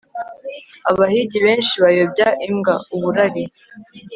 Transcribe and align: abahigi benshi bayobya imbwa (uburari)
abahigi 0.91 1.37
benshi 1.45 1.73
bayobya 1.83 2.27
imbwa 2.47 2.73
(uburari) 2.95 3.43